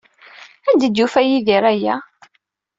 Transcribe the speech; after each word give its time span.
Anda 0.69 0.85
ay 0.87 0.91
d-yufa 0.93 1.21
Yidir 1.27 1.63
aya? 1.71 1.95